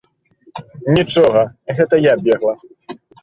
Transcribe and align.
Нічога, 0.95 1.43
гэта 1.81 1.95
я 2.05 2.13
бегла. 2.23 2.55